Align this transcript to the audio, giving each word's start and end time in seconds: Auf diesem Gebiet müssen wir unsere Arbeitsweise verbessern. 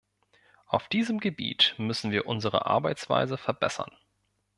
Auf 0.65 0.87
diesem 0.87 1.19
Gebiet 1.19 1.75
müssen 1.77 2.09
wir 2.09 2.25
unsere 2.25 2.65
Arbeitsweise 2.65 3.37
verbessern. 3.37 3.91